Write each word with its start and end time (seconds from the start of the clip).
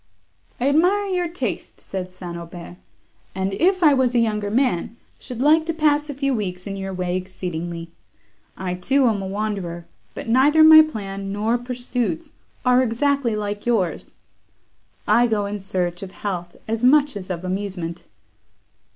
"I 0.59 0.67
admire 0.67 1.05
your 1.09 1.27
taste," 1.27 1.79
said 1.79 2.11
St. 2.11 2.35
Aubert, 2.35 2.77
"and, 3.35 3.53
if 3.53 3.83
I 3.83 3.93
was 3.93 4.15
a 4.15 4.19
younger 4.19 4.49
man, 4.49 4.97
should 5.19 5.43
like 5.43 5.63
to 5.67 5.75
pass 5.75 6.09
a 6.09 6.15
few 6.15 6.33
weeks 6.33 6.65
in 6.65 6.75
your 6.75 6.91
way 6.91 7.15
exceedingly. 7.15 7.91
I, 8.57 8.73
too, 8.73 9.05
am 9.05 9.21
a 9.21 9.27
wanderer, 9.27 9.85
but 10.15 10.27
neither 10.27 10.63
my 10.63 10.81
plan 10.81 11.31
nor 11.31 11.55
pursuits 11.59 12.33
are 12.65 12.81
exactly 12.81 13.35
like 13.35 13.67
yours—I 13.67 15.27
go 15.27 15.45
in 15.45 15.59
search 15.59 16.01
of 16.01 16.13
health, 16.13 16.55
as 16.67 16.83
much 16.83 17.15
as 17.15 17.29
of 17.29 17.45
amusement." 17.45 18.07